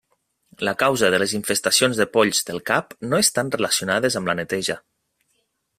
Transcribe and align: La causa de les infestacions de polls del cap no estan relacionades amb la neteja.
La 0.67 0.71
causa 0.83 1.09
de 1.15 1.19
les 1.23 1.35
infestacions 1.39 2.01
de 2.01 2.07
polls 2.15 2.41
del 2.49 2.63
cap 2.71 2.97
no 3.11 3.21
estan 3.27 3.53
relacionades 3.59 4.21
amb 4.21 4.33
la 4.33 4.37
neteja. 4.43 4.79